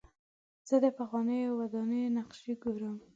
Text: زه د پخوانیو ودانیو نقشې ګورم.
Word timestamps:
زه 0.67 0.75
د 0.83 0.85
پخوانیو 0.97 1.57
ودانیو 1.59 2.13
نقشې 2.17 2.53
ګورم. 2.63 2.95